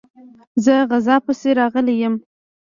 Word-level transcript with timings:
زه 0.65 0.75
غزا 0.89 1.15
پسي 1.25 1.51
راغلی 1.59 1.95
یم. 2.01 2.15